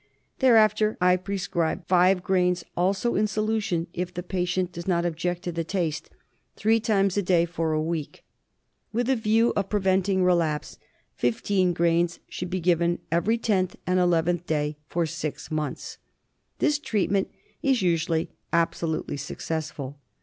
There 0.39 0.57
after 0.57 0.97
I 0.99 1.15
prescribe 1.15 1.87
five 1.87 2.23
grains 2.23 2.63
(also 2.75 3.13
in 3.13 3.27
solution 3.27 3.85
if 3.93 4.11
the 4.11 4.23
patient' 4.23 4.71
^es 4.71 4.87
not 4.87 5.05
object 5.05 5.43
to 5.43 5.51
the 5.51 5.63
taste) 5.63 6.09
three 6.55 6.79
times 6.79 7.17
a 7.17 7.21
day 7.21 7.45
for 7.45 7.71
a 7.73 7.79
week. 7.83 8.23
MALARIA. 8.93 9.11
197 9.11 9.13
With 9.13 9.13
a 9.13 9.23
view 9.23 9.53
of 9.55 9.69
preventing 9.69 10.23
relapse, 10.23 10.79
fifteen 11.13 11.71
grains 11.73 12.19
should 12.27 12.49
be 12.49 12.59
given 12.59 12.97
every 13.11 13.37
tenth 13.37 13.75
and 13.85 13.99
eleventh 13.99 14.47
day 14.47 14.75
for 14.87 15.05
six 15.05 15.51
months. 15.51 15.99
This 16.57 16.79
treatment 16.79 17.29
is 17.61 17.83
usually 17.83 18.31
absolutely 18.51 19.17
successful. 19.17 19.99